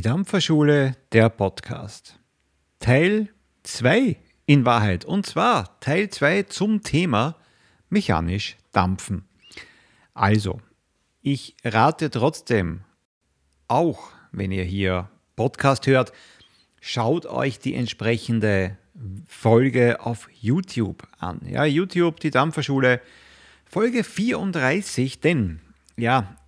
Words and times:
Die 0.00 0.08
Dampferschule, 0.08 0.96
der 1.12 1.28
Podcast. 1.28 2.18
Teil 2.78 3.28
2 3.64 4.16
in 4.46 4.64
Wahrheit. 4.64 5.04
Und 5.04 5.26
zwar 5.26 5.78
Teil 5.80 6.08
2 6.08 6.44
zum 6.44 6.82
Thema 6.82 7.36
mechanisch 7.90 8.56
dampfen. 8.72 9.28
Also, 10.14 10.62
ich 11.20 11.54
rate 11.62 12.08
trotzdem, 12.08 12.80
auch 13.68 14.10
wenn 14.32 14.52
ihr 14.52 14.64
hier 14.64 15.10
Podcast 15.36 15.86
hört, 15.86 16.12
schaut 16.80 17.26
euch 17.26 17.58
die 17.58 17.74
entsprechende 17.74 18.78
Folge 19.28 20.00
auf 20.00 20.30
YouTube 20.32 21.06
an. 21.18 21.42
Ja, 21.44 21.66
YouTube, 21.66 22.20
die 22.20 22.30
Dampferschule, 22.30 23.02
Folge 23.66 24.02
34, 24.02 25.20
denn 25.20 25.60
ja, 25.98 26.38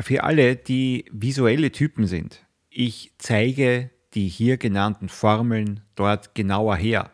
für 0.00 0.24
alle, 0.24 0.56
die 0.56 1.04
visuelle 1.12 1.70
Typen 1.70 2.08
sind, 2.08 2.45
ich 2.76 3.12
zeige 3.16 3.90
die 4.12 4.28
hier 4.28 4.58
genannten 4.58 5.08
Formeln 5.08 5.80
dort 5.94 6.34
genauer 6.34 6.76
her. 6.76 7.10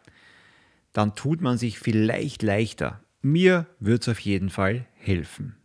Dann 0.92 1.14
tut 1.14 1.40
man 1.40 1.56
sich 1.56 1.78
vielleicht 1.78 2.42
leichter. 2.42 3.00
Mir 3.22 3.66
wird 3.78 4.02
es 4.02 4.08
auf 4.08 4.18
jeden 4.20 4.50
Fall 4.50 4.86
helfen. 4.94 5.56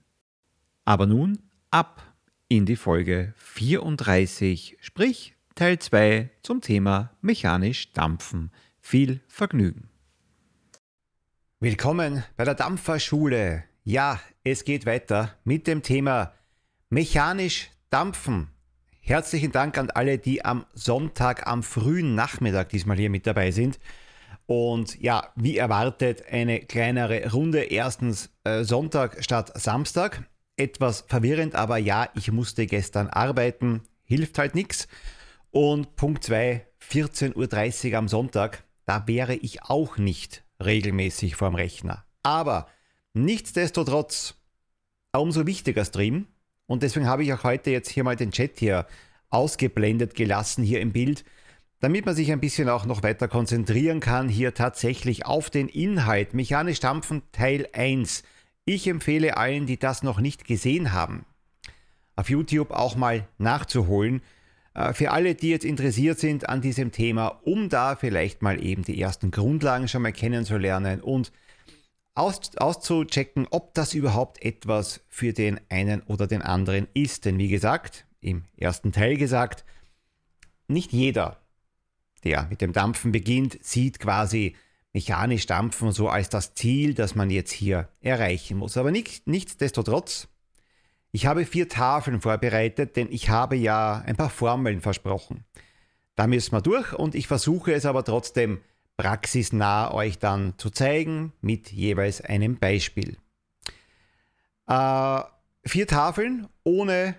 Aber 0.86 1.08
nun 1.08 1.40
ab 1.72 2.04
in 2.48 2.66
die 2.66 2.76
Folge 2.76 3.34
34, 3.38 4.78
sprich 4.80 5.36
Teil 5.56 5.80
2 5.80 6.30
zum 6.44 6.62
Thema 6.62 7.12
mechanisch 7.22 7.92
dampfen. 7.94 8.52
Viel 8.80 9.22
Vergnügen. 9.28 9.90
Willkommen 11.60 12.24
bei 12.36 12.46
der 12.46 12.56
Dampferschule. 12.56 13.64
Ja, 13.84 14.22
es 14.44 14.64
geht 14.64 14.86
weiter 14.86 15.36
mit 15.44 15.66
dem 15.66 15.82
Thema 15.82 16.34
mechanisch 16.90 17.72
dampfen. 17.90 18.52
Herzlichen 19.08 19.54
Dank 19.54 19.78
an 19.78 19.90
alle, 19.90 20.18
die 20.18 20.44
am 20.44 20.66
Sonntag, 20.74 21.48
am 21.48 21.64
frühen 21.64 22.14
Nachmittag 22.14 22.68
diesmal 22.68 22.98
hier 22.98 23.10
mit 23.10 23.26
dabei 23.26 23.52
sind. 23.52 23.80
Und 24.48 25.00
ja, 25.00 25.32
wie 25.38 25.56
erwartet, 25.56 26.26
eine 26.30 26.60
kleinere 26.60 27.32
Runde. 27.32 27.64
Erstens 27.64 28.30
äh, 28.44 28.66
Sonntag 28.66 29.24
statt 29.24 29.54
Samstag. 29.56 30.30
Etwas 30.58 31.06
verwirrend, 31.08 31.56
aber 31.56 31.78
ja, 31.78 32.10
ich 32.16 32.34
musste 32.34 32.66
gestern 32.66 33.08
arbeiten. 33.08 33.84
Hilft 34.04 34.40
halt 34.40 34.56
nichts. 34.56 34.90
Und 35.52 35.96
Punkt 35.96 36.26
2, 36.26 36.68
14.30 36.92 37.92
Uhr 37.92 37.98
am 38.00 38.10
Sonntag. 38.10 38.66
Da 38.86 39.08
wäre 39.08 39.36
ich 39.36 39.64
auch 39.64 39.98
nicht 39.98 40.44
regelmäßig 40.62 41.38
vorm 41.38 41.56
Rechner. 41.56 42.04
Aber 42.24 42.68
nichtsdestotrotz, 43.14 44.36
umso 45.14 45.48
wichtiger 45.48 45.86
Stream. 45.86 46.28
Und 46.68 46.84
deswegen 46.84 47.08
habe 47.08 47.24
ich 47.24 47.34
auch 47.34 47.44
heute 47.44 47.72
jetzt 47.72 47.90
hier 47.90 48.04
mal 48.04 48.16
den 48.16 48.32
Chat 48.32 48.60
hier 48.60 48.86
ausgeblendet 49.30 50.16
gelassen, 50.16 50.64
hier 50.64 50.82
im 50.82 50.92
Bild, 50.92 51.24
damit 51.80 52.06
man 52.06 52.16
sich 52.16 52.32
ein 52.32 52.40
bisschen 52.40 52.70
auch 52.70 52.86
noch 52.86 53.04
weiter 53.04 53.28
konzentrieren 53.28 54.00
kann, 54.00 54.30
hier 54.30 54.54
tatsächlich 54.54 55.26
auf 55.26 55.50
den 55.50 55.68
Inhalt. 55.68 56.34
Mechanisch 56.34 56.80
Dampfen 56.80 57.24
Teil 57.32 57.68
1. 57.74 58.24
Ich 58.66 58.88
empfehle 58.88 59.38
allen, 59.38 59.66
die 59.66 59.78
das 59.78 60.04
noch 60.04 60.20
nicht 60.20 60.46
gesehen 60.46 60.92
haben, 60.92 61.26
auf 62.16 62.30
YouTube 62.30 62.72
auch 62.72 62.96
mal 62.96 63.28
nachzuholen. 63.38 64.22
Äh, 64.74 64.94
für 64.94 65.12
alle, 65.12 65.36
die 65.36 65.50
jetzt 65.50 65.66
interessiert 65.66 66.20
sind 66.20 66.50
an 66.50 66.62
diesem 66.62 66.92
Thema, 66.92 67.40
um 67.44 67.70
da 67.70 67.96
vielleicht 67.96 68.42
mal 68.42 68.62
eben 68.62 68.84
die 68.84 69.00
ersten 69.00 69.32
Grundlagen 69.32 69.88
schon 69.88 70.02
mal 70.02 70.12
kennenzulernen 70.12 71.02
und 71.02 71.32
aus, 72.18 72.56
auszuchecken, 72.58 73.48
ob 73.52 73.74
das 73.74 73.94
überhaupt 73.94 74.44
etwas 74.44 75.02
für 75.08 75.34
den 75.34 75.60
einen 75.70 76.02
oder 76.02 76.28
den 76.28 76.42
anderen 76.42 76.88
ist. 76.94 77.26
Denn 77.26 77.38
wie 77.38 77.48
gesagt, 77.48 78.06
im 78.20 78.44
ersten 78.58 78.92
Teil 78.92 79.18
gesagt, 79.18 79.66
nicht 80.68 80.92
jeder, 80.92 81.40
der 82.24 82.48
mit 82.50 82.62
dem 82.62 82.74
Dampfen 82.74 83.12
beginnt, 83.12 83.64
sieht 83.64 84.00
quasi 84.00 84.56
mechanisch 84.94 85.46
Dampfen 85.46 85.92
so 85.92 86.10
als 86.10 86.30
das 86.30 86.56
Ziel, 86.56 86.94
das 86.94 87.14
man 87.14 87.30
jetzt 87.30 87.52
hier 87.52 87.90
erreichen 88.02 88.58
muss. 88.58 88.78
Aber 88.78 88.92
nicht, 88.92 89.28
nichtsdestotrotz, 89.28 90.28
ich 91.12 91.28
habe 91.28 91.46
vier 91.46 91.70
Tafeln 91.70 92.20
vorbereitet, 92.20 92.96
denn 92.96 93.08
ich 93.12 93.30
habe 93.30 93.56
ja 93.56 94.02
ein 94.06 94.16
paar 94.16 94.30
Formeln 94.30 94.82
versprochen. 94.82 95.46
Da 96.16 96.26
müssen 96.26 96.52
wir 96.52 96.62
durch 96.62 96.94
und 96.94 97.14
ich 97.14 97.28
versuche 97.28 97.74
es 97.74 97.86
aber 97.86 98.04
trotzdem 98.04 98.60
praxisnah 98.98 99.94
euch 99.94 100.20
dann 100.20 100.56
zu 100.58 100.70
zeigen 100.70 101.34
mit 101.42 101.72
jeweils 101.72 102.22
einem 102.22 102.58
Beispiel. 102.58 103.18
Äh, 104.68 105.22
vier 105.66 105.88
Tafeln 105.88 106.48
ohne 106.64 107.16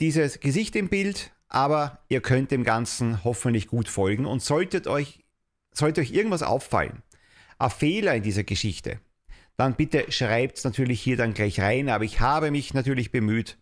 dieses 0.00 0.40
Gesicht 0.40 0.74
im 0.74 0.88
Bild, 0.88 1.32
aber 1.48 2.00
ihr 2.08 2.20
könnt 2.20 2.50
dem 2.50 2.64
Ganzen 2.64 3.24
hoffentlich 3.24 3.68
gut 3.68 3.88
folgen 3.88 4.26
und 4.26 4.42
solltet 4.42 4.86
euch, 4.86 5.24
sollte 5.72 6.00
euch 6.00 6.12
irgendwas 6.12 6.42
auffallen, 6.42 7.02
ein 7.58 7.70
Fehler 7.70 8.14
in 8.14 8.22
dieser 8.22 8.44
Geschichte, 8.44 9.00
dann 9.56 9.74
bitte 9.74 10.10
schreibt 10.10 10.58
es 10.58 10.64
natürlich 10.64 11.00
hier 11.00 11.16
dann 11.16 11.34
gleich 11.34 11.60
rein, 11.60 11.88
aber 11.88 12.04
ich 12.04 12.20
habe 12.20 12.50
mich 12.50 12.74
natürlich 12.74 13.10
bemüht, 13.10 13.58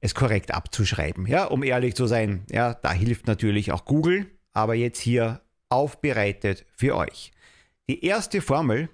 es 0.00 0.14
korrekt 0.14 0.52
abzuschreiben, 0.52 1.26
ja, 1.26 1.44
um 1.44 1.62
ehrlich 1.62 1.94
zu 1.94 2.06
sein. 2.06 2.44
Ja, 2.50 2.74
da 2.74 2.92
hilft 2.92 3.26
natürlich 3.26 3.72
auch 3.72 3.84
Google, 3.84 4.30
aber 4.52 4.74
jetzt 4.74 5.00
hier 5.00 5.40
aufbereitet 5.68 6.64
für 6.74 6.96
euch. 6.96 7.32
Die 7.88 8.04
erste 8.04 8.40
Formel, 8.40 8.88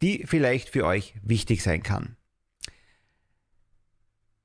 die 0.00 0.24
vielleicht 0.26 0.68
für 0.68 0.84
euch 0.84 1.14
wichtig 1.22 1.62
sein 1.62 1.82
kann. 1.82 2.16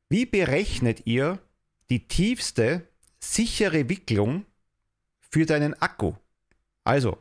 Wie 0.10 0.26
berechnet 0.26 1.06
ihr 1.06 1.40
die 1.90 2.08
tiefste 2.08 2.88
sichere 3.20 3.90
Wicklung 3.90 4.46
für 5.20 5.46
deinen 5.46 5.74
Akku? 5.82 6.14
Also, 6.84 7.18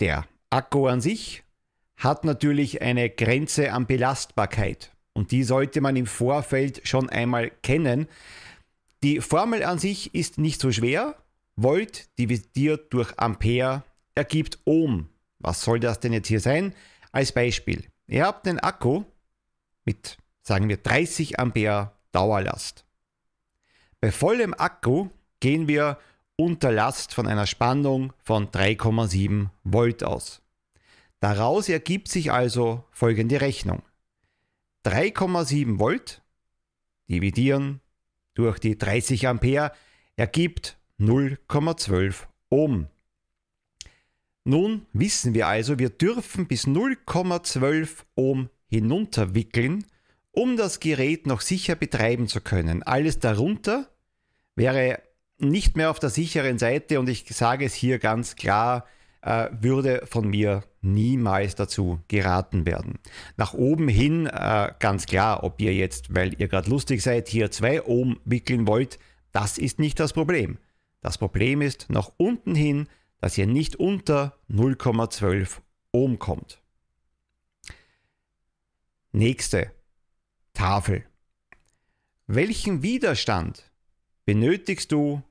der 0.00 0.26
Akku 0.50 0.86
an 0.86 1.00
sich 1.00 1.44
hat 1.96 2.24
natürlich 2.24 2.82
eine 2.82 3.10
Grenze 3.10 3.72
an 3.72 3.86
Belastbarkeit 3.86 4.92
und 5.12 5.30
die 5.30 5.44
sollte 5.44 5.80
man 5.80 5.94
im 5.96 6.06
Vorfeld 6.06 6.86
schon 6.86 7.08
einmal 7.08 7.50
kennen. 7.62 8.08
Die 9.02 9.20
Formel 9.20 9.62
an 9.62 9.78
sich 9.78 10.14
ist 10.14 10.38
nicht 10.38 10.60
so 10.60 10.72
schwer, 10.72 11.16
Volt 11.56 12.18
dividiert 12.18 12.92
durch 12.92 13.18
Ampere 13.18 13.84
ergibt 14.14 14.58
Ohm. 14.64 15.08
Was 15.38 15.62
soll 15.62 15.80
das 15.80 16.00
denn 16.00 16.12
jetzt 16.12 16.28
hier 16.28 16.40
sein? 16.40 16.74
Als 17.12 17.32
Beispiel. 17.32 17.84
Ihr 18.06 18.24
habt 18.24 18.46
einen 18.48 18.58
Akku 18.58 19.04
mit, 19.84 20.16
sagen 20.42 20.68
wir, 20.68 20.78
30 20.78 21.38
Ampere 21.38 21.92
Dauerlast. 22.12 22.84
Bei 24.00 24.10
vollem 24.10 24.54
Akku 24.54 25.08
gehen 25.40 25.68
wir 25.68 25.98
unter 26.36 26.72
Last 26.72 27.14
von 27.14 27.26
einer 27.26 27.46
Spannung 27.46 28.12
von 28.22 28.48
3,7 28.48 29.48
Volt 29.62 30.02
aus. 30.02 30.42
Daraus 31.20 31.68
ergibt 31.68 32.08
sich 32.08 32.32
also 32.32 32.84
folgende 32.90 33.40
Rechnung. 33.40 33.82
3,7 34.84 35.78
Volt 35.78 36.22
dividieren 37.08 37.80
durch 38.34 38.58
die 38.58 38.76
30 38.76 39.28
Ampere 39.28 39.72
ergibt 40.16 40.76
0,12 41.00 42.26
Ohm. 42.50 42.86
Nun 44.44 44.86
wissen 44.92 45.34
wir 45.34 45.48
also, 45.48 45.78
wir 45.78 45.90
dürfen 45.90 46.46
bis 46.46 46.66
0,12 46.66 48.04
Ohm 48.14 48.50
hinunterwickeln, 48.68 49.86
um 50.30 50.56
das 50.56 50.80
Gerät 50.80 51.26
noch 51.26 51.40
sicher 51.40 51.74
betreiben 51.76 52.28
zu 52.28 52.40
können. 52.40 52.82
Alles 52.82 53.18
darunter 53.18 53.88
wäre 54.56 55.00
nicht 55.38 55.76
mehr 55.76 55.90
auf 55.90 55.98
der 55.98 56.10
sicheren 56.10 56.58
Seite 56.58 57.00
und 57.00 57.08
ich 57.08 57.24
sage 57.30 57.64
es 57.64 57.74
hier 57.74 57.98
ganz 57.98 58.36
klar, 58.36 58.86
äh, 59.22 59.48
würde 59.60 60.02
von 60.06 60.28
mir 60.28 60.64
niemals 60.82 61.54
dazu 61.54 62.00
geraten 62.08 62.66
werden. 62.66 62.98
Nach 63.36 63.54
oben 63.54 63.88
hin 63.88 64.26
äh, 64.26 64.72
ganz 64.78 65.06
klar, 65.06 65.42
ob 65.42 65.60
ihr 65.60 65.74
jetzt, 65.74 66.14
weil 66.14 66.38
ihr 66.38 66.48
gerade 66.48 66.70
lustig 66.70 67.02
seid, 67.02 67.28
hier 67.28 67.50
2 67.50 67.86
Ohm 67.86 68.20
wickeln 68.24 68.66
wollt, 68.66 68.98
das 69.32 69.58
ist 69.58 69.78
nicht 69.78 69.98
das 69.98 70.12
Problem. 70.12 70.58
Das 71.04 71.18
Problem 71.18 71.60
ist 71.60 71.90
nach 71.90 72.12
unten 72.16 72.54
hin, 72.54 72.88
dass 73.20 73.36
ihr 73.36 73.46
nicht 73.46 73.76
unter 73.76 74.38
0,12 74.48 75.60
Ohm 75.92 76.18
kommt. 76.18 76.62
Nächste 79.12 79.70
Tafel. 80.54 81.04
Welchen 82.26 82.82
Widerstand 82.82 83.70
benötigst 84.24 84.92
du, 84.92 85.22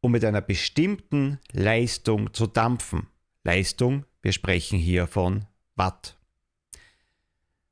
um 0.00 0.12
mit 0.12 0.24
einer 0.24 0.40
bestimmten 0.40 1.40
Leistung 1.50 2.32
zu 2.32 2.46
dampfen? 2.46 3.08
Leistung, 3.42 4.04
wir 4.22 4.30
sprechen 4.30 4.78
hier 4.78 5.08
von 5.08 5.46
Watt. 5.74 6.16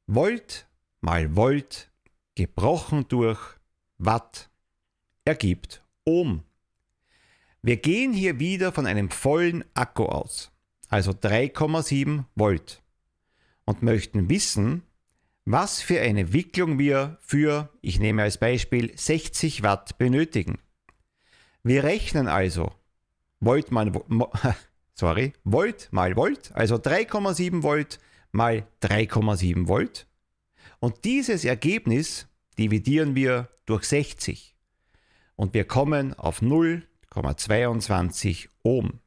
Volt 0.08 0.66
mal 1.00 1.36
Volt 1.36 1.92
gebrochen 2.34 3.06
durch 3.06 3.38
Watt 3.98 4.50
ergibt 5.24 5.84
Ohm. 6.04 6.42
Wir 7.66 7.78
gehen 7.78 8.12
hier 8.12 8.38
wieder 8.38 8.70
von 8.70 8.86
einem 8.86 9.10
vollen 9.10 9.64
Akku 9.74 10.04
aus, 10.04 10.52
also 10.88 11.10
3,7 11.10 12.22
Volt, 12.36 12.80
und 13.64 13.82
möchten 13.82 14.30
wissen, 14.30 14.84
was 15.44 15.82
für 15.82 16.00
eine 16.00 16.32
Wicklung 16.32 16.78
wir 16.78 17.18
für, 17.22 17.70
ich 17.82 17.98
nehme 17.98 18.22
als 18.22 18.38
Beispiel, 18.38 18.96
60 18.96 19.64
Watt 19.64 19.98
benötigen. 19.98 20.60
Wir 21.64 21.82
rechnen 21.82 22.28
also 22.28 22.70
Volt 23.40 23.72
mal, 23.72 23.90
sorry, 24.94 25.32
Volt 25.42 25.88
mal 25.90 26.14
Volt, 26.14 26.52
also 26.54 26.76
3,7 26.76 27.64
Volt 27.64 27.98
mal 28.30 28.68
3,7 28.80 29.66
Volt. 29.66 30.06
Und 30.78 31.04
dieses 31.04 31.44
Ergebnis 31.44 32.28
dividieren 32.60 33.16
wir 33.16 33.48
durch 33.64 33.86
60. 33.86 34.54
Und 35.34 35.52
wir 35.52 35.64
kommen 35.64 36.14
auf 36.14 36.42
0,22 37.16 38.48
Ohm. 38.62 39.00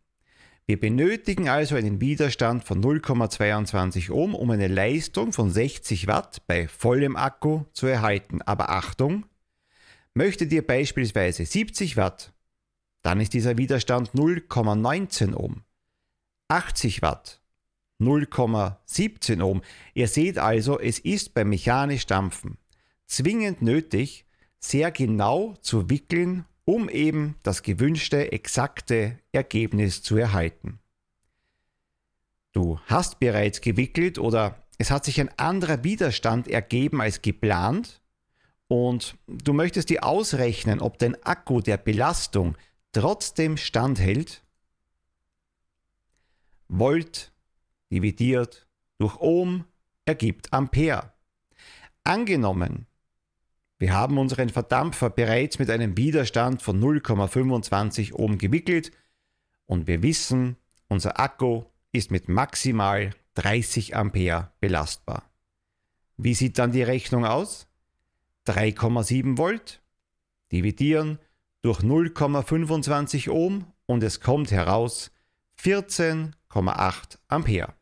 Wir 0.66 0.80
benötigen 0.80 1.50
also 1.50 1.76
einen 1.76 2.02
Widerstand 2.02 2.64
von 2.64 2.84
0,22 2.84 4.12
Ohm, 4.12 4.36
um 4.36 4.52
eine 4.52 4.68
Leistung 4.68 5.34
von 5.34 5.50
60 5.50 6.08
Watt 6.08 6.46
bei 6.48 6.68
vollem 6.68 7.16
Akku 7.16 7.66
zu 7.74 7.88
erhalten. 7.88 8.42
Aber 8.44 8.70
Achtung, 8.70 9.26
möchtet 10.14 10.52
ihr 10.52 10.66
beispielsweise 10.66 11.46
70 11.46 11.98
Watt, 11.98 12.34
dann 13.02 13.20
ist 13.20 13.34
dieser 13.34 13.58
Widerstand 13.58 14.12
0,19 14.12 15.34
Ohm. 15.36 15.64
80 16.50 17.02
Watt, 17.02 17.42
0,17 18.00 19.42
Ohm. 19.42 19.62
Ihr 19.94 20.08
seht 20.08 20.38
also, 20.38 20.80
es 20.80 21.00
ist 21.00 21.34
beim 21.34 21.50
mechanisch 21.50 22.06
Dampfen 22.06 22.58
zwingend 23.10 23.62
nötig, 23.62 24.26
sehr 24.60 24.92
genau 24.92 25.56
zu 25.62 25.90
wickeln 25.90 26.46
um 26.70 26.88
eben 26.88 27.36
das 27.42 27.64
gewünschte 27.64 28.32
exakte 28.32 29.18
Ergebnis 29.32 30.04
zu 30.04 30.18
erhalten. 30.18 30.78
Du 32.52 32.80
hast 32.86 33.20
bereits 33.20 33.62
gewickelt 33.62 34.20
oder 34.20 34.64
es 34.78 34.92
hat 34.92 35.04
sich 35.04 35.20
ein 35.20 35.32
anderer 35.40 35.84
Widerstand 35.84 36.48
ergeben 36.48 37.02
als 37.02 37.24
geplant 37.24 38.04
und 38.68 39.18
du 39.26 39.52
möchtest 39.52 39.90
dir 39.90 40.04
ausrechnen, 40.04 40.80
ob 40.80 41.00
dein 41.00 41.16
Akku 41.24 41.60
der 41.60 41.78
Belastung 41.78 42.56
trotzdem 42.92 43.58
standhält. 43.58 44.44
Volt 46.68 47.32
dividiert 47.92 48.68
durch 49.00 49.20
Ohm 49.20 49.66
ergibt 50.06 50.54
Ampere. 50.54 51.14
Angenommen, 52.04 52.86
wir 53.80 53.94
haben 53.94 54.18
unseren 54.18 54.50
Verdampfer 54.50 55.10
bereits 55.10 55.58
mit 55.58 55.70
einem 55.70 55.96
Widerstand 55.96 56.62
von 56.62 56.82
0,25 56.82 58.14
Ohm 58.14 58.38
gewickelt 58.38 58.92
und 59.66 59.88
wir 59.88 60.04
wissen, 60.04 60.58
unser 60.90 61.20
Akku 61.20 61.64
ist 61.94 62.12
mit 62.12 62.28
maximal 62.28 63.12
30 63.36 63.96
Ampere 63.96 64.52
belastbar. 64.60 65.24
Wie 66.18 66.34
sieht 66.34 66.60
dann 66.60 66.74
die 66.74 66.84
Rechnung 66.84 67.26
aus? 67.26 67.68
3,7 68.48 69.38
Volt 69.38 69.82
dividieren 70.52 71.20
durch 71.62 71.80
0,25 71.80 73.30
Ohm 73.30 73.66
und 73.86 74.04
es 74.04 74.20
kommt 74.20 74.52
heraus 74.52 75.12
14,8 75.62 77.18
Ampere. 77.30 77.79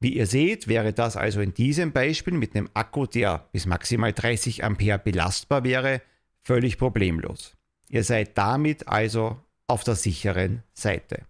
Wie 0.00 0.14
ihr 0.14 0.26
seht, 0.26 0.68
wäre 0.68 0.92
das 0.92 1.16
also 1.16 1.40
in 1.40 1.54
diesem 1.54 1.92
Beispiel 1.92 2.34
mit 2.34 2.54
einem 2.54 2.68
Akku, 2.74 3.06
der 3.06 3.48
bis 3.52 3.66
maximal 3.66 4.12
30 4.12 4.62
Ampere 4.62 4.98
belastbar 4.98 5.64
wäre, 5.64 6.02
völlig 6.42 6.78
problemlos. 6.78 7.56
Ihr 7.88 8.04
seid 8.04 8.38
damit 8.38 8.86
also 8.86 9.40
auf 9.66 9.82
der 9.82 9.96
sicheren 9.96 10.62
Seite. 10.72 11.26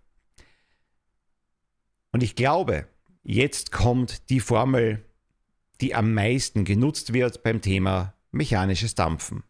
Und 2.12 2.22
ich 2.22 2.36
glaube, 2.36 2.86
jetzt 3.22 3.72
kommt 3.72 4.28
die 4.28 4.40
Formel, 4.40 5.04
die 5.80 5.94
am 5.94 6.12
meisten 6.12 6.64
genutzt 6.64 7.12
wird 7.12 7.42
beim 7.42 7.62
Thema 7.62 8.14
mechanisches 8.32 8.94
Dampfen. 8.94 9.44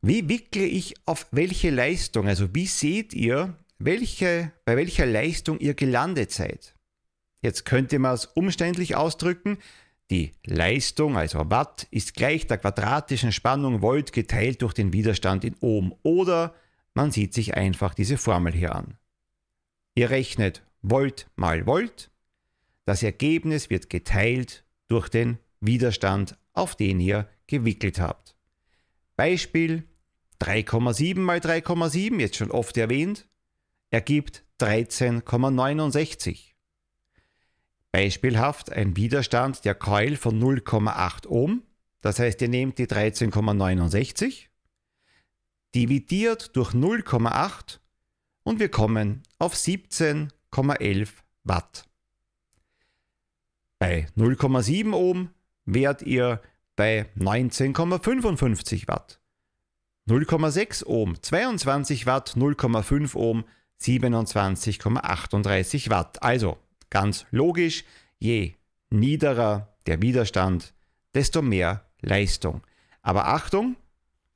Wie 0.00 0.28
wickle 0.28 0.64
ich 0.64 0.94
auf 1.06 1.26
welche 1.30 1.70
Leistung? 1.70 2.26
Also 2.26 2.54
wie 2.54 2.66
seht 2.66 3.14
ihr, 3.14 3.56
welche, 3.84 4.52
bei 4.64 4.76
welcher 4.76 5.06
Leistung 5.06 5.58
ihr 5.58 5.74
gelandet 5.74 6.30
seid. 6.30 6.74
Jetzt 7.40 7.64
könnte 7.64 7.98
man 7.98 8.14
es 8.14 8.26
umständlich 8.26 8.96
ausdrücken. 8.96 9.58
Die 10.10 10.32
Leistung, 10.44 11.16
also 11.16 11.50
Watt, 11.50 11.86
ist 11.90 12.14
gleich 12.14 12.46
der 12.46 12.58
quadratischen 12.58 13.32
Spannung 13.32 13.82
Volt 13.82 14.12
geteilt 14.12 14.62
durch 14.62 14.74
den 14.74 14.92
Widerstand 14.92 15.44
in 15.44 15.56
Ohm. 15.60 15.94
Oder 16.02 16.54
man 16.94 17.10
sieht 17.10 17.34
sich 17.34 17.54
einfach 17.54 17.94
diese 17.94 18.18
Formel 18.18 18.52
hier 18.52 18.74
an. 18.74 18.98
Ihr 19.94 20.10
rechnet 20.10 20.62
Volt 20.82 21.26
mal 21.36 21.66
Volt. 21.66 22.10
Das 22.84 23.02
Ergebnis 23.02 23.70
wird 23.70 23.90
geteilt 23.90 24.64
durch 24.88 25.08
den 25.08 25.38
Widerstand, 25.60 26.36
auf 26.52 26.76
den 26.76 27.00
ihr 27.00 27.28
gewickelt 27.46 28.00
habt. 28.00 28.36
Beispiel 29.16 29.84
3,7 30.40 31.18
mal 31.20 31.38
3,7, 31.38 32.20
jetzt 32.20 32.36
schon 32.36 32.50
oft 32.50 32.76
erwähnt 32.76 33.28
ergibt 33.92 34.42
13,69. 34.58 36.52
Beispielhaft 37.92 38.72
ein 38.72 38.96
Widerstand 38.96 39.64
der 39.66 39.74
Coil 39.74 40.16
von 40.16 40.42
0,8 40.42 41.26
Ohm, 41.26 41.62
das 42.00 42.18
heißt 42.18 42.40
ihr 42.40 42.48
nehmt 42.48 42.78
die 42.78 42.86
13,69, 42.86 44.46
dividiert 45.74 46.56
durch 46.56 46.70
0,8 46.70 47.80
und 48.44 48.60
wir 48.60 48.70
kommen 48.70 49.22
auf 49.38 49.54
17,11 49.54 51.08
Watt. 51.44 51.84
Bei 53.78 54.06
0,7 54.16 54.94
Ohm 54.94 55.30
wärt 55.66 56.02
ihr 56.02 56.40
bei 56.76 57.10
19,55 57.18 58.88
Watt. 58.88 59.20
0,6 60.08 60.86
Ohm 60.86 61.20
22 61.20 62.06
Watt, 62.06 62.34
0,5 62.36 63.14
Ohm 63.16 63.44
27,38 63.82 65.90
Watt. 65.90 66.22
Also 66.22 66.58
ganz 66.90 67.26
logisch, 67.30 67.84
je 68.18 68.54
niederer 68.90 69.68
der 69.86 70.02
Widerstand, 70.02 70.74
desto 71.14 71.42
mehr 71.42 71.84
Leistung. 72.00 72.62
Aber 73.02 73.28
Achtung, 73.28 73.76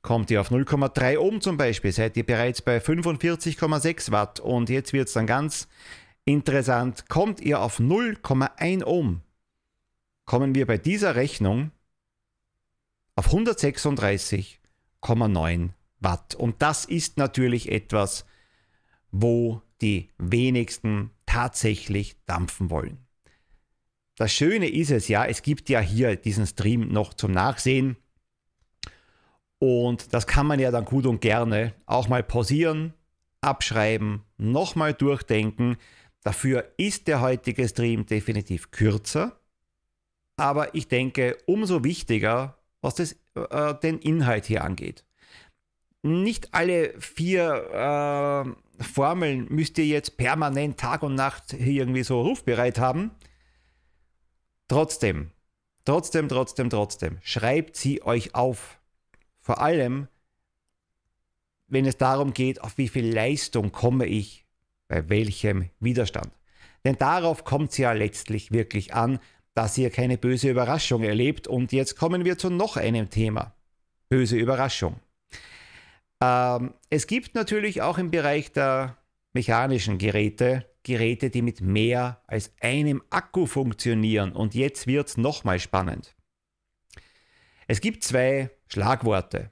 kommt 0.01 0.31
ihr 0.31 0.39
auf 0.41 0.51
0,3 0.51 1.17
Ohm 1.17 1.41
zum 1.41 1.57
Beispiel, 1.57 1.91
seid 1.91 2.15
ihr 2.17 2.25
bereits 2.25 2.61
bei 2.61 2.77
45,6 2.77 4.11
Watt 4.11 4.39
und 4.39 4.69
jetzt 4.69 4.93
wird 4.93 5.07
es 5.07 5.13
dann 5.13 5.25
ganz 5.27 5.67
interessant, 6.25 7.09
kommt 7.09 7.41
ihr 7.41 7.61
auf 7.61 7.79
0,1 7.79 8.85
Ohm, 8.85 9.21
kommen 10.25 10.55
wir 10.55 10.65
bei 10.65 10.77
dieser 10.77 11.15
Rechnung 11.15 11.71
auf 13.15 13.33
136,9 13.33 15.69
Watt. 15.99 16.35
Und 16.35 16.61
das 16.61 16.85
ist 16.85 17.17
natürlich 17.17 17.71
etwas, 17.71 18.25
wo 19.11 19.61
die 19.81 20.09
wenigsten 20.17 21.11
tatsächlich 21.25 22.17
dampfen 22.25 22.69
wollen. 22.69 22.97
Das 24.15 24.33
Schöne 24.33 24.67
ist 24.67 24.89
es 24.89 25.07
ja, 25.07 25.25
es 25.25 25.43
gibt 25.43 25.69
ja 25.69 25.79
hier 25.79 26.15
diesen 26.15 26.47
Stream 26.47 26.87
noch 26.87 27.13
zum 27.13 27.31
Nachsehen. 27.31 27.97
Und 29.59 30.13
das 30.13 30.25
kann 30.25 30.47
man 30.47 30.59
ja 30.59 30.71
dann 30.71 30.85
gut 30.85 31.05
und 31.05 31.21
gerne 31.21 31.73
auch 31.85 32.07
mal 32.07 32.23
pausieren, 32.23 32.93
abschreiben, 33.41 34.23
nochmal 34.37 34.93
durchdenken. 34.93 35.77
Dafür 36.23 36.71
ist 36.77 37.07
der 37.07 37.21
heutige 37.21 37.67
Stream 37.67 38.05
definitiv 38.05 38.71
kürzer. 38.71 39.39
Aber 40.35 40.73
ich 40.75 40.87
denke, 40.87 41.37
umso 41.45 41.83
wichtiger, 41.83 42.57
was 42.81 42.95
das, 42.95 43.15
äh, 43.35 43.75
den 43.81 43.99
Inhalt 43.99 44.45
hier 44.45 44.63
angeht. 44.63 45.06
Nicht 46.03 46.53
alle 46.53 46.93
vier 46.99 48.55
äh, 48.79 48.83
Formeln 48.83 49.47
müsst 49.49 49.77
ihr 49.77 49.85
jetzt 49.85 50.17
permanent 50.17 50.79
Tag 50.79 51.03
und 51.03 51.15
Nacht 51.15 51.53
irgendwie 51.53 52.03
so 52.03 52.21
rufbereit 52.21 52.79
haben. 52.79 53.11
Trotzdem, 54.67 55.31
trotzdem, 55.85 56.29
trotzdem, 56.29 56.69
trotzdem, 56.69 57.17
schreibt 57.21 57.75
sie 57.75 58.03
euch 58.03 58.35
auf. 58.35 58.79
Vor 59.39 59.61
allem, 59.61 60.07
wenn 61.67 61.85
es 61.85 61.97
darum 61.97 62.33
geht, 62.33 62.61
auf 62.61 62.77
wie 62.77 62.87
viel 62.87 63.13
Leistung 63.13 63.71
komme 63.71 64.05
ich 64.05 64.45
bei 64.87 65.09
welchem 65.09 65.69
Widerstand. 65.79 66.31
Denn 66.85 66.97
darauf 66.97 67.43
kommt 67.43 67.71
es 67.71 67.77
ja 67.77 67.91
letztlich 67.91 68.51
wirklich 68.51 68.93
an, 68.93 69.19
dass 69.53 69.77
ihr 69.77 69.89
keine 69.89 70.17
böse 70.17 70.49
Überraschung 70.49 71.03
erlebt. 71.03 71.47
Und 71.47 71.71
jetzt 71.71 71.97
kommen 71.97 72.25
wir 72.25 72.37
zu 72.37 72.49
noch 72.49 72.77
einem 72.77 73.09
Thema. 73.09 73.53
Böse 74.09 74.37
Überraschung. 74.37 74.99
Ähm, 76.21 76.73
es 76.89 77.07
gibt 77.07 77.35
natürlich 77.35 77.81
auch 77.81 77.97
im 77.97 78.11
Bereich 78.11 78.51
der 78.51 78.97
mechanischen 79.33 79.97
Geräte 79.97 80.65
Geräte, 80.87 81.29
die 81.29 81.41
mit 81.41 81.59
mehr 81.59 82.23
als 82.27 82.53
einem 82.61 83.03
Akku 83.09 83.45
funktionieren. 83.45 84.31
Und 84.31 84.55
jetzt 84.55 84.87
wird 84.87 85.09
es 85.09 85.17
nochmal 85.17 85.59
spannend. 85.59 86.15
Es 87.67 87.81
gibt 87.81 88.05
zwei 88.05 88.49
Schlagworte. 88.67 89.51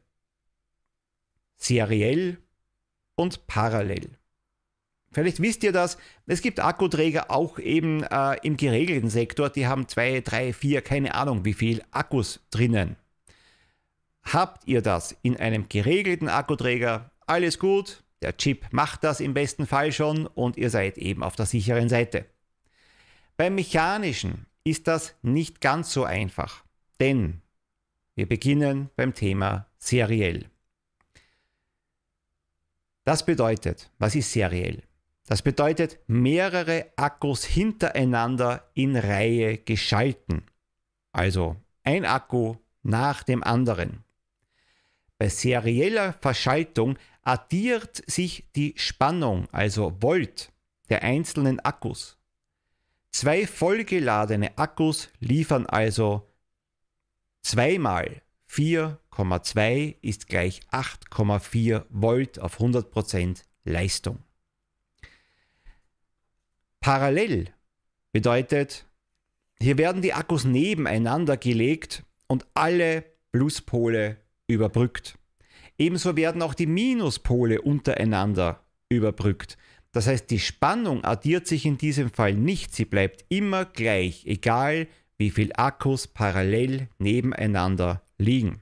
Seriell 1.58 2.38
und 3.16 3.48
parallel. 3.48 4.18
Vielleicht 5.12 5.42
wisst 5.42 5.64
ihr 5.64 5.74
das, 5.74 5.98
es 6.26 6.42
gibt 6.42 6.62
Akkuträger 6.62 7.30
auch 7.32 7.60
eben 7.60 8.04
äh, 8.04 8.38
im 8.44 8.56
geregelten 8.56 9.10
Sektor, 9.10 9.50
die 9.50 9.68
haben 9.68 9.88
zwei, 9.88 10.22
drei, 10.22 10.54
vier, 10.54 10.82
keine 10.82 11.16
Ahnung 11.16 11.44
wie 11.46 11.54
viel 11.54 11.84
Akkus 11.92 12.42
drinnen 12.50 12.98
Habt 14.26 14.68
ihr 14.68 14.82
das 14.82 15.16
in 15.22 15.38
einem 15.38 15.70
geregelten 15.70 16.30
Akkuträger, 16.30 17.12
alles 17.28 17.60
gut, 17.60 18.04
der 18.22 18.38
Chip 18.38 18.66
macht 18.72 19.04
das 19.04 19.20
im 19.20 19.34
besten 19.34 19.68
Fall 19.68 19.92
schon 19.92 20.26
und 20.26 20.58
ihr 20.58 20.70
seid 20.70 20.98
eben 20.98 21.24
auf 21.24 21.36
der 21.36 21.46
sicheren 21.46 21.90
Seite. 21.90 22.26
Beim 23.38 23.56
mechanischen 23.56 24.46
ist 24.64 24.88
das 24.88 25.16
nicht 25.22 25.62
ganz 25.62 25.94
so 25.94 26.06
einfach, 26.06 26.64
denn 27.00 27.42
wir 28.16 28.28
beginnen 28.28 28.90
beim 28.96 29.14
Thema 29.14 29.68
seriell. 29.78 30.50
Das 33.04 33.26
bedeutet, 33.26 33.92
was 34.00 34.16
ist 34.16 34.32
seriell? 34.32 34.82
Das 35.28 35.42
bedeutet 35.42 36.00
mehrere 36.08 36.88
Akkus 36.96 37.44
hintereinander 37.44 38.70
in 38.74 38.96
Reihe 38.96 39.58
geschalten. 39.58 40.44
Also 41.12 41.58
ein 41.84 42.06
Akku 42.06 42.56
nach 42.84 43.24
dem 43.24 43.44
anderen. 43.44 44.05
Bei 45.26 45.30
serieller 45.30 46.14
Verschaltung 46.22 47.00
addiert 47.24 48.04
sich 48.06 48.48
die 48.56 48.76
Spannung, 48.78 49.48
also 49.52 50.00
Volt, 50.00 50.52
der 50.90 51.02
einzelnen 51.02 51.60
Akkus. 51.60 52.20
Zwei 53.10 53.48
vollgeladene 53.48 54.56
Akkus 54.56 55.10
liefern 55.20 55.66
also 55.66 56.32
2 57.42 57.80
mal 57.80 58.22
4,2 58.52 59.96
ist 60.04 60.28
gleich 60.28 60.62
8,4 60.72 61.86
Volt 61.90 62.38
auf 62.38 62.60
100% 62.60 63.42
Leistung. 63.64 64.20
Parallel 66.82 67.52
bedeutet, 68.12 68.86
hier 69.60 69.80
werden 69.80 70.04
die 70.04 70.14
Akkus 70.14 70.44
nebeneinander 70.44 71.36
gelegt 71.36 72.04
und 72.28 72.46
alle 72.54 73.04
Pluspole 73.32 74.24
überbrückt. 74.48 75.18
Ebenso 75.78 76.16
werden 76.16 76.42
auch 76.42 76.54
die 76.54 76.68
Minuspole 76.68 77.62
untereinander 77.62 78.64
überbrückt. 78.90 79.58
Das 79.92 80.08
heißt, 80.08 80.30
die 80.30 80.40
Spannung 80.40 81.04
addiert 81.04 81.48
sich 81.48 81.66
in 81.66 81.78
diesem 81.78 82.10
Fall 82.10 82.34
nicht, 82.34 82.76
sie 82.76 82.86
bleibt 82.86 83.26
immer 83.30 83.66
gleich, 83.66 84.26
egal 84.26 84.88
wie 85.18 85.30
viele 85.30 85.58
Akkus 85.58 86.08
parallel 86.08 86.90
nebeneinander 86.98 88.02
liegen. 88.18 88.62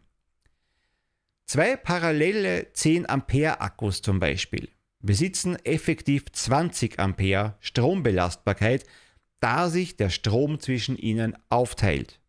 Zwei 1.45 1.75
parallele 1.75 2.71
10 2.73 3.09
Ampere 3.09 3.61
Akkus 3.61 4.01
zum 4.01 4.19
Beispiel 4.19 4.69
besitzen 5.03 5.57
effektiv 5.65 6.31
20 6.31 6.99
Ampere 6.99 7.57
Strombelastbarkeit, 7.59 8.85
da 9.39 9.69
sich 9.69 9.97
der 9.97 10.09
Strom 10.09 10.59
zwischen 10.59 10.97
ihnen 10.97 11.37
aufteilt. 11.49 12.19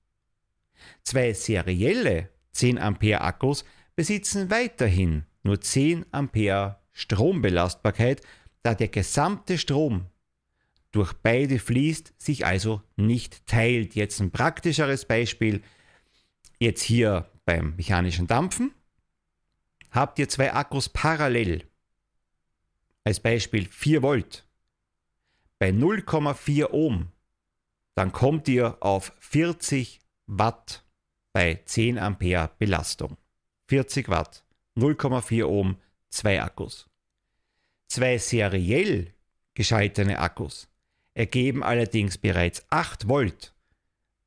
Zwei 1.04 1.32
serielle 1.32 2.28
10 2.54 2.78
Ampere 2.78 3.20
Akkus 3.20 3.64
besitzen 3.94 4.50
weiterhin 4.50 5.24
nur 5.42 5.60
10 5.60 6.06
Ampere 6.10 6.78
Strombelastbarkeit, 6.92 8.22
da 8.62 8.74
der 8.74 8.88
gesamte 8.88 9.58
Strom 9.58 10.06
durch 10.94 11.12
beide 11.12 11.58
fließt, 11.58 12.14
sich 12.16 12.46
also 12.46 12.80
nicht 12.96 13.46
teilt. 13.46 13.96
Jetzt 13.96 14.20
ein 14.20 14.30
praktischeres 14.30 15.04
Beispiel. 15.04 15.60
Jetzt 16.60 16.82
hier 16.82 17.28
beim 17.44 17.74
mechanischen 17.76 18.28
Dampfen 18.28 18.72
habt 19.90 20.18
ihr 20.18 20.28
zwei 20.28 20.52
Akkus 20.52 20.88
parallel. 20.88 21.64
Als 23.02 23.20
Beispiel 23.20 23.66
4 23.66 24.02
Volt. 24.02 24.46
Bei 25.58 25.70
0,4 25.70 26.70
Ohm, 26.70 27.08
dann 27.94 28.12
kommt 28.12 28.48
ihr 28.48 28.76
auf 28.80 29.12
40 29.18 30.00
Watt 30.26 30.83
bei 31.34 31.60
10 31.64 31.98
Ampere 31.98 32.50
Belastung. 32.58 33.18
40 33.68 34.08
Watt, 34.08 34.44
0,4 34.76 35.44
Ohm, 35.44 35.76
zwei 36.08 36.40
Akkus. 36.42 36.88
Zwei 37.88 38.18
seriell 38.18 39.12
geschaltene 39.54 40.18
Akkus 40.18 40.68
ergeben 41.14 41.62
allerdings 41.62 42.18
bereits 42.18 42.64
8 42.70 43.08
Volt. 43.08 43.54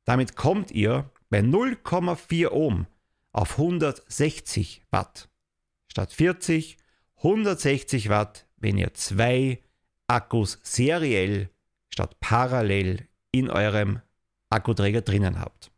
Damit 0.04 0.36
kommt 0.36 0.70
ihr 0.70 1.10
bei 1.30 1.40
0,4 1.40 2.50
Ohm 2.50 2.86
auf 3.32 3.58
160 3.58 4.82
Watt. 4.90 5.28
Statt 5.88 6.12
40 6.12 6.78
160 7.16 8.08
Watt, 8.10 8.46
wenn 8.56 8.78
ihr 8.78 8.94
zwei 8.94 9.62
Akkus 10.06 10.58
seriell 10.62 11.50
statt 11.90 12.20
parallel 12.20 13.08
in 13.32 13.50
eurem 13.50 14.00
Akkuträger 14.50 15.02
drinnen 15.02 15.40
habt. 15.40 15.70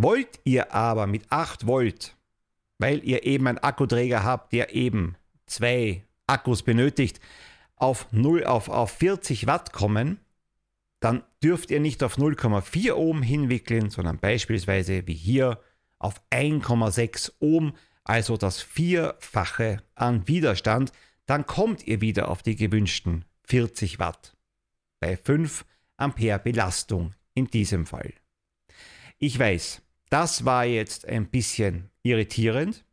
Wollt 0.00 0.38
ihr 0.44 0.72
aber 0.72 1.08
mit 1.08 1.24
8 1.32 1.66
Volt, 1.66 2.16
weil 2.78 3.02
ihr 3.02 3.26
eben 3.26 3.48
einen 3.48 3.58
Akkuträger 3.58 4.22
habt, 4.22 4.52
der 4.52 4.72
eben 4.72 5.16
zwei 5.46 6.04
Akkus 6.28 6.62
benötigt, 6.62 7.18
auf 7.74 8.06
0 8.12 8.44
auf, 8.44 8.68
auf 8.68 8.92
40 8.92 9.48
Watt 9.48 9.72
kommen, 9.72 10.20
dann 11.00 11.24
dürft 11.42 11.72
ihr 11.72 11.80
nicht 11.80 12.04
auf 12.04 12.16
0,4 12.16 12.94
Ohm 12.94 13.22
hinwickeln, 13.22 13.90
sondern 13.90 14.20
beispielsweise 14.20 15.04
wie 15.08 15.14
hier 15.14 15.60
auf 15.98 16.22
1,6 16.30 17.32
Ohm, 17.40 17.74
also 18.04 18.36
das 18.36 18.62
Vierfache 18.62 19.82
an 19.96 20.28
Widerstand, 20.28 20.92
dann 21.26 21.44
kommt 21.44 21.84
ihr 21.88 22.00
wieder 22.00 22.28
auf 22.28 22.44
die 22.44 22.54
gewünschten 22.54 23.24
40 23.48 23.98
Watt. 23.98 24.36
Bei 25.00 25.16
5 25.16 25.64
Ampere 25.96 26.38
Belastung 26.38 27.14
in 27.34 27.48
diesem 27.48 27.84
Fall. 27.84 28.14
Ich 29.18 29.36
weiß, 29.36 29.82
das 30.10 30.44
war 30.44 30.64
jetzt 30.64 31.06
ein 31.06 31.28
bisschen 31.28 31.90
irritierend, 32.02 32.84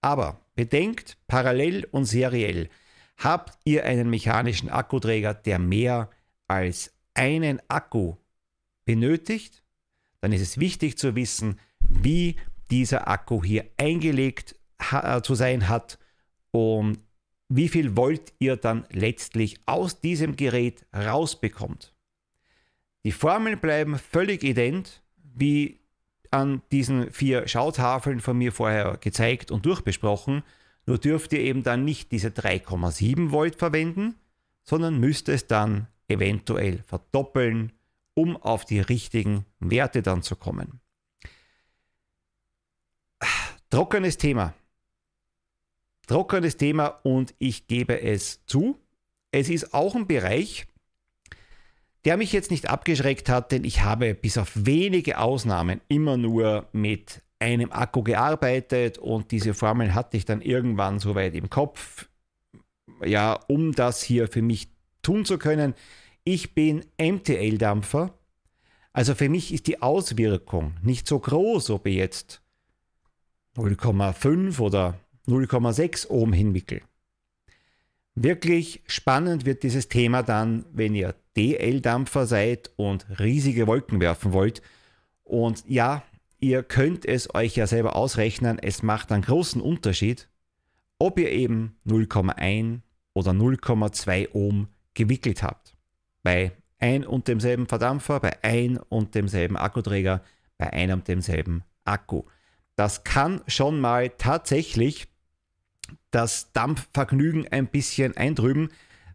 aber 0.00 0.40
bedenkt 0.54 1.16
parallel 1.26 1.86
und 1.90 2.04
seriell 2.04 2.68
Habt 3.16 3.58
ihr 3.64 3.84
einen 3.84 4.10
mechanischen 4.10 4.68
Akkuträger, 4.68 5.32
der 5.32 5.58
mehr 5.58 6.10
als 6.48 6.92
einen 7.14 7.60
Akku 7.68 8.16
benötigt, 8.84 9.62
dann 10.20 10.32
ist 10.32 10.42
es 10.42 10.58
wichtig 10.58 10.98
zu 10.98 11.14
wissen, 11.14 11.58
wie 11.80 12.36
dieser 12.70 13.08
Akku 13.08 13.42
hier 13.42 13.64
eingelegt 13.78 14.56
äh, 14.92 15.22
zu 15.22 15.34
sein 15.34 15.68
hat 15.68 15.98
und 16.50 16.98
wie 17.48 17.68
viel 17.68 17.96
Volt 17.96 18.34
ihr 18.38 18.56
dann 18.56 18.84
letztlich 18.90 19.60
aus 19.66 20.00
diesem 20.00 20.36
Gerät 20.36 20.84
rausbekommt. 20.94 21.94
Die 23.04 23.12
Formeln 23.12 23.60
bleiben 23.60 23.98
völlig 23.98 24.42
ident, 24.42 25.02
wie 25.16 25.80
an 26.36 26.62
diesen 26.70 27.10
vier 27.10 27.48
Schautafeln 27.48 28.20
von 28.20 28.36
mir 28.36 28.52
vorher 28.52 28.98
gezeigt 28.98 29.50
und 29.50 29.64
durchbesprochen. 29.66 30.42
Nur 30.84 30.98
dürft 30.98 31.32
ihr 31.32 31.40
eben 31.40 31.62
dann 31.62 31.84
nicht 31.84 32.12
diese 32.12 32.28
3,7 32.28 33.30
Volt 33.30 33.56
verwenden, 33.56 34.14
sondern 34.62 35.00
müsst 35.00 35.28
es 35.28 35.46
dann 35.46 35.88
eventuell 36.08 36.82
verdoppeln, 36.86 37.72
um 38.14 38.36
auf 38.36 38.64
die 38.64 38.80
richtigen 38.80 39.44
Werte 39.58 40.02
dann 40.02 40.22
zu 40.22 40.36
kommen. 40.36 40.80
Trockenes 43.70 44.16
Thema. 44.16 44.54
Trockenes 46.06 46.56
Thema 46.56 46.86
und 47.02 47.34
ich 47.38 47.66
gebe 47.66 48.00
es 48.00 48.44
zu. 48.46 48.78
Es 49.32 49.48
ist 49.48 49.74
auch 49.74 49.94
ein 49.96 50.06
Bereich, 50.06 50.66
der 52.06 52.16
mich 52.16 52.32
jetzt 52.32 52.52
nicht 52.52 52.70
abgeschreckt 52.70 53.28
hat, 53.28 53.50
denn 53.50 53.64
ich 53.64 53.82
habe 53.82 54.14
bis 54.14 54.38
auf 54.38 54.52
wenige 54.54 55.18
Ausnahmen 55.18 55.80
immer 55.88 56.16
nur 56.16 56.68
mit 56.70 57.20
einem 57.40 57.72
Akku 57.72 58.04
gearbeitet 58.04 58.96
und 58.96 59.32
diese 59.32 59.54
Formel 59.54 59.92
hatte 59.92 60.16
ich 60.16 60.24
dann 60.24 60.40
irgendwann 60.40 61.00
soweit 61.00 61.34
im 61.34 61.50
Kopf, 61.50 62.08
ja, 63.04 63.32
um 63.48 63.72
das 63.72 64.04
hier 64.04 64.28
für 64.28 64.40
mich 64.40 64.68
tun 65.02 65.24
zu 65.24 65.36
können. 65.36 65.74
Ich 66.22 66.54
bin 66.54 66.84
MTL-Dampfer, 66.96 68.14
also 68.92 69.16
für 69.16 69.28
mich 69.28 69.52
ist 69.52 69.66
die 69.66 69.82
Auswirkung 69.82 70.76
nicht 70.82 71.08
so 71.08 71.18
groß, 71.18 71.70
ob 71.70 71.88
ich 71.88 71.96
jetzt 71.96 72.40
0,5 73.56 74.60
oder 74.60 75.00
0,6 75.26 76.08
Ohm 76.08 76.32
hinwickel. 76.32 76.82
Wirklich 78.14 78.84
spannend 78.86 79.44
wird 79.44 79.64
dieses 79.64 79.88
Thema 79.88 80.22
dann, 80.22 80.64
wenn 80.72 80.94
ihr 80.94 81.16
DL-Dampfer 81.36 82.26
seid 82.26 82.70
und 82.76 83.06
riesige 83.18 83.66
Wolken 83.66 84.00
werfen 84.00 84.32
wollt. 84.32 84.62
Und 85.24 85.64
ja, 85.66 86.02
Ihr 86.38 86.62
könnt 86.62 87.06
es 87.06 87.34
euch 87.34 87.56
ja 87.56 87.66
selber 87.66 87.96
ausrechnen, 87.96 88.58
es 88.58 88.82
macht 88.82 89.10
einen 89.10 89.22
großen 89.22 89.60
Unterschied, 89.60 90.28
ob 90.98 91.18
ihr 91.18 91.32
eben 91.32 91.76
0,1 91.86 92.80
oder 93.14 93.30
0,2 93.32 94.34
Ohm 94.34 94.68
gewickelt 94.92 95.42
habt. 95.42 95.76
Bei 96.22 96.52
ein 96.78 97.06
und 97.06 97.28
demselben 97.28 97.66
Verdampfer, 97.66 98.20
bei 98.20 98.42
ein 98.44 98.76
und 98.76 99.14
demselben 99.14 99.56
Akkuträger, 99.56 100.22
bei 100.58 100.72
einem 100.72 101.00
und 101.00 101.08
demselben 101.08 101.64
Akku. 101.84 102.24
Das 102.76 103.04
kann 103.04 103.40
schon 103.46 103.80
mal 103.80 104.10
tatsächlich 104.10 105.08
das 106.10 106.52
Dampfvergnügen 106.52 107.48
ein 107.48 107.66
bisschen 107.66 108.14
eindrüben, 108.16 108.68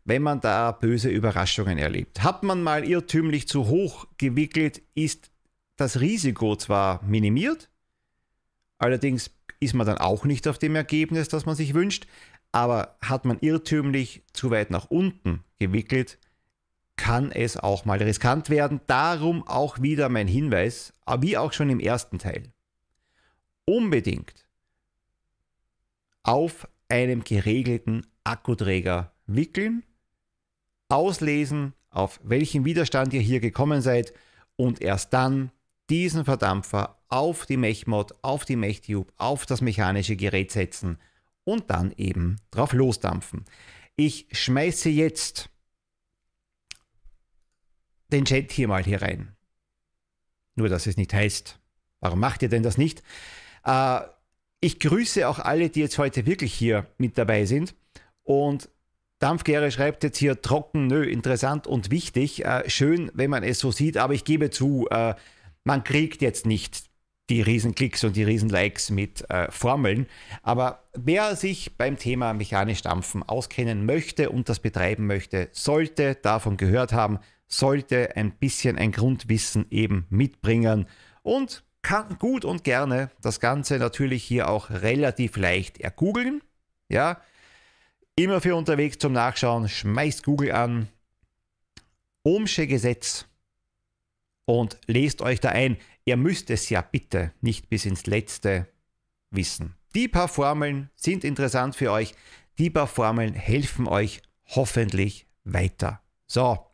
wenn 0.06 0.22
man 0.22 0.42
da 0.42 0.72
böse 0.72 1.10
Überraschungen 1.10 1.78
erlebt. 1.78 2.24
Hat 2.24 2.44
man 2.44 2.64
mal 2.64 2.84
irrtümlich 2.84 3.48
zu 3.48 3.68
hoch 3.68 4.08
gewickelt, 4.18 4.82
ist 4.96 5.32
das 5.78 6.00
Risiko 6.00 6.56
zwar 6.56 7.04
minimiert, 7.04 7.72
Allerdings 8.82 9.30
ist 9.60 9.76
man 9.76 9.86
dann 9.86 10.00
auch 10.00 10.26
nicht 10.26 10.48
auf 10.48 10.58
dem 10.58 10.76
Ergebnis, 10.76 11.28
das 11.28 11.46
man 11.46 11.56
sich 11.56 11.76
wünscht. 11.76 12.08
Aber 12.52 12.98
hat 13.00 13.26
man 13.26 13.38
irrtümlich 13.40 14.24
zu 14.34 14.50
weit 14.50 14.72
nach 14.72 14.86
unten 14.86 15.44
gewickelt, 15.60 16.18
kann 16.96 17.32
es 17.32 17.58
auch 17.58 17.86
mal 17.86 18.02
riskant 18.02 18.50
werden. 18.50 18.82
Darum 18.88 19.48
auch 19.48 19.80
wieder 19.80 20.10
mein 20.10 20.28
Hinweis, 20.28 20.94
wie 21.20 21.38
auch 21.38 21.54
schon 21.54 21.70
im 21.70 21.80
ersten 21.80 22.18
Teil. 22.18 22.52
Unbedingt 23.66 24.48
auf 26.24 26.68
einem 26.90 27.24
geregelten 27.24 28.08
Akkuträger 28.24 29.14
wickeln, 29.28 29.84
auslesen, 30.92 31.74
auf 31.90 32.20
welchen 32.24 32.66
Widerstand 32.66 33.14
ihr 33.14 33.22
hier 33.22 33.40
gekommen 33.40 33.82
seid 33.82 34.14
und 34.56 34.82
erst 34.82 35.14
dann 35.14 35.52
diesen 35.90 36.26
Verdampfer 36.26 36.98
auf 37.10 37.46
die 37.46 37.58
Mechmod, 37.58 38.16
auf 38.22 38.46
die 38.46 38.56
Mechtube, 38.56 39.12
auf 39.18 39.46
das 39.46 39.62
mechanische 39.62 40.16
Gerät 40.16 40.52
setzen 40.52 40.98
und 41.44 41.70
dann 41.70 41.92
eben 41.98 42.38
drauf 42.52 42.74
losdampfen. 42.74 43.46
Ich 43.96 44.28
schmeiße 44.32 44.90
jetzt 44.90 45.50
den 48.12 48.26
Chat 48.26 48.52
hier 48.52 48.68
mal 48.68 48.84
hier 48.84 49.02
rein. 49.02 49.36
Nur, 50.56 50.70
dass 50.70 50.88
es 50.88 50.98
nicht 50.98 51.14
heißt, 51.14 51.60
warum 52.00 52.20
macht 52.20 52.42
ihr 52.42 52.50
denn 52.50 52.64
das 52.64 52.78
nicht? 52.78 53.04
Äh, 53.64 54.02
ich 54.60 54.80
grüße 54.80 55.28
auch 55.28 55.40
alle, 55.40 55.70
die 55.70 55.80
jetzt 55.80 55.98
heute 55.98 56.26
wirklich 56.26 56.54
hier 56.54 56.88
mit 56.98 57.18
dabei 57.18 57.46
sind. 57.46 57.76
Und 58.24 58.70
Dampfgäre 59.22 59.72
schreibt 59.72 60.04
jetzt 60.04 60.18
hier 60.18 60.42
trocken, 60.42 60.88
nö, 60.88 61.04
interessant 61.04 61.68
und 61.68 61.92
wichtig. 61.92 62.44
Äh, 62.44 62.70
schön, 62.70 63.12
wenn 63.14 63.30
man 63.30 63.44
es 63.44 63.60
so 63.60 63.72
sieht, 63.72 63.98
aber 63.98 64.14
ich 64.14 64.24
gebe 64.24 64.50
zu, 64.50 64.88
äh, 64.90 65.14
man 65.64 65.84
kriegt 65.84 66.22
jetzt 66.22 66.46
nicht 66.46 66.86
die 67.30 67.42
Riesenklicks 67.42 68.04
und 68.04 68.16
die 68.16 68.24
Riesenlikes 68.24 68.90
mit 68.90 69.30
äh, 69.30 69.50
Formeln. 69.52 70.08
Aber 70.42 70.84
wer 70.94 71.36
sich 71.36 71.78
beim 71.78 71.98
Thema 71.98 72.34
mechanisch 72.34 72.82
Dampfen 72.82 73.22
auskennen 73.24 73.86
möchte 73.86 74.32
und 74.32 74.50
das 74.50 74.60
betreiben 74.60 75.06
möchte, 75.06 75.50
sollte 75.52 76.16
davon 76.16 76.58
gehört 76.58 76.92
haben, 76.92 77.20
sollte 77.48 78.16
ein 78.16 78.32
bisschen 78.32 78.78
ein 78.78 78.92
Grundwissen 78.92 79.68
eben 79.70 80.08
mitbringen 80.10 80.88
und 81.22 81.64
kann 81.84 82.18
gut 82.18 82.44
und 82.44 82.64
gerne 82.64 83.12
das 83.22 83.40
Ganze 83.40 83.78
natürlich 83.78 84.24
hier 84.24 84.50
auch 84.50 84.70
relativ 84.70 85.38
leicht 85.38 85.80
ergoogeln. 85.80 86.42
Ja, 86.90 87.22
immer 88.24 88.42
für 88.42 88.56
unterwegs 88.56 88.98
zum 88.98 89.14
Nachschauen, 89.14 89.68
schmeißt 89.68 90.24
Google 90.24 90.52
an, 90.52 90.90
Ohmsche 92.24 92.68
Gesetz 92.68 93.26
und 94.46 94.78
lest 94.86 95.22
euch 95.22 95.40
da 95.40 95.50
ein. 95.50 95.78
Ihr 96.06 96.18
müsst 96.18 96.50
es 96.50 96.70
ja 96.70 96.82
bitte 96.82 97.34
nicht 97.42 97.70
bis 97.70 97.86
ins 97.86 98.06
Letzte 98.06 98.68
wissen. 99.32 99.76
Die 99.96 100.08
paar 100.08 100.28
Formeln 100.28 100.90
sind 100.96 101.24
interessant 101.24 101.76
für 101.76 101.92
euch. 101.92 102.14
Die 102.58 102.70
paar 102.70 102.88
Formeln 102.88 103.34
helfen 103.34 103.88
euch 103.88 104.22
hoffentlich 104.46 105.28
weiter. 105.44 106.02
So. 106.28 106.68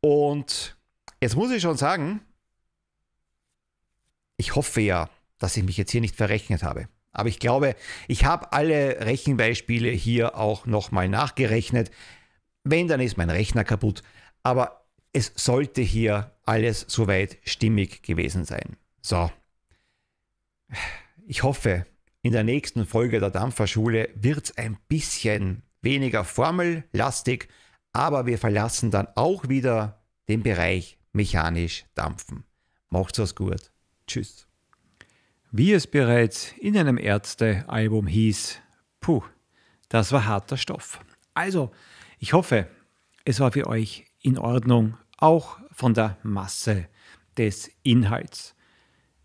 Und 0.00 0.76
jetzt 1.20 1.36
muss 1.36 1.50
ich 1.50 1.62
schon 1.62 1.76
sagen, 1.76 2.20
ich 4.36 4.54
hoffe 4.54 4.80
ja, 4.80 5.10
dass 5.38 5.56
ich 5.56 5.64
mich 5.64 5.76
jetzt 5.76 5.90
hier 5.90 6.00
nicht 6.00 6.14
verrechnet 6.14 6.62
habe. 6.62 6.88
Aber 7.12 7.28
ich 7.28 7.38
glaube, 7.38 7.74
ich 8.06 8.24
habe 8.24 8.52
alle 8.52 9.06
Rechenbeispiele 9.06 9.90
hier 9.90 10.36
auch 10.36 10.66
nochmal 10.66 11.08
nachgerechnet. 11.08 11.90
Wenn, 12.64 12.88
dann 12.88 13.00
ist 13.00 13.16
mein 13.16 13.30
Rechner 13.30 13.64
kaputt. 13.64 14.02
Aber 14.42 14.84
es 15.12 15.32
sollte 15.36 15.82
hier 15.82 16.32
alles 16.44 16.84
soweit 16.88 17.38
stimmig 17.44 18.02
gewesen 18.02 18.44
sein. 18.44 18.76
So. 19.00 19.30
Ich 21.26 21.42
hoffe, 21.42 21.86
in 22.22 22.32
der 22.32 22.44
nächsten 22.44 22.86
Folge 22.86 23.20
der 23.20 23.30
Dampferschule 23.30 24.10
wird 24.14 24.44
es 24.44 24.56
ein 24.56 24.76
bisschen 24.88 25.62
weniger 25.82 26.24
formellastig, 26.24 27.48
aber 27.92 28.26
wir 28.26 28.38
verlassen 28.38 28.90
dann 28.90 29.08
auch 29.14 29.48
wieder 29.48 30.02
den 30.28 30.42
Bereich 30.42 30.98
mechanisch 31.12 31.84
dampfen. 31.94 32.44
Macht's 32.90 33.18
was 33.18 33.34
gut. 33.34 33.70
Tschüss. 34.06 34.47
Wie 35.50 35.72
es 35.72 35.86
bereits 35.86 36.52
in 36.58 36.76
einem 36.76 36.98
Ärzte-Album 36.98 38.06
hieß, 38.06 38.60
puh, 39.00 39.22
das 39.88 40.12
war 40.12 40.26
harter 40.26 40.58
Stoff. 40.58 41.00
Also, 41.32 41.70
ich 42.18 42.34
hoffe, 42.34 42.68
es 43.24 43.40
war 43.40 43.50
für 43.50 43.66
euch 43.66 44.04
in 44.20 44.36
Ordnung, 44.36 44.98
auch 45.16 45.56
von 45.72 45.94
der 45.94 46.18
Masse 46.22 46.86
des 47.38 47.70
Inhalts. 47.82 48.54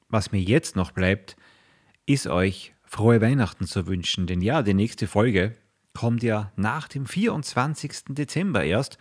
Was 0.08 0.32
mir 0.32 0.40
jetzt 0.40 0.74
noch 0.74 0.90
bleibt, 0.90 1.36
ist 2.06 2.26
euch 2.26 2.74
frohe 2.82 3.20
Weihnachten 3.20 3.66
zu 3.66 3.86
wünschen, 3.86 4.26
denn 4.26 4.40
ja, 4.40 4.62
die 4.62 4.74
nächste 4.74 5.06
Folge 5.06 5.54
kommt 5.96 6.22
ja 6.22 6.52
nach 6.56 6.88
dem 6.88 7.06
24. 7.06 8.04
Dezember 8.10 8.62
erst. 8.62 8.98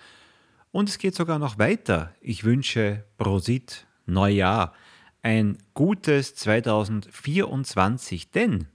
Und 0.71 0.87
es 0.89 0.97
geht 0.97 1.13
sogar 1.13 1.39
noch 1.39 1.59
weiter. 1.59 2.15
Ich 2.21 2.45
wünsche 2.45 3.03
Prosit, 3.17 3.85
Neujahr, 4.05 4.73
ein 5.21 5.57
gutes 5.73 6.35
2024, 6.35 8.31
denn 8.31 8.67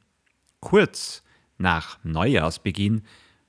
kurz 0.60 1.22
nach 1.58 1.98
Neujahrsbeginn 2.04 3.02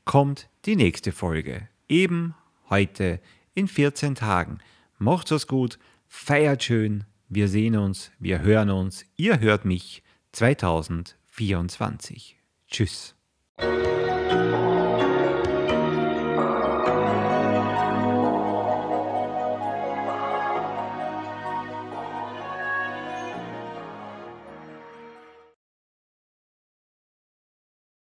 kommt 0.06 0.50
die 0.66 0.76
nächste 0.76 1.12
Folge. 1.12 1.68
Eben 1.90 2.34
heute 2.70 3.20
in 3.54 3.68
14 3.68 4.16
Tagen. 4.16 4.58
Macht's 4.98 5.30
es 5.32 5.48
gut, 5.48 5.78
feiert 6.08 6.64
schön, 6.64 7.04
wir 7.28 7.48
sehen 7.48 7.76
uns, 7.76 8.12
wir 8.20 8.42
hören 8.42 8.70
uns, 8.70 9.06
ihr 9.18 9.40
hört 9.40 9.66
mich 9.66 10.04
2024. 10.32 12.38
Tschüss. 12.70 13.16
Thank 14.32 14.56
you. 14.56 14.71